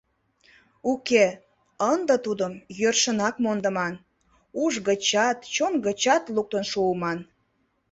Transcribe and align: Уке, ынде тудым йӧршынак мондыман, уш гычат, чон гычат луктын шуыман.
Уке, 0.91 1.25
ынде 1.93 2.15
тудым 2.25 2.53
йӧршынак 2.79 3.35
мондыман, 3.43 3.93
уш 4.63 4.73
гычат, 4.87 5.37
чон 5.53 5.73
гычат 5.85 6.23
луктын 6.35 6.63
шуыман. 6.71 7.19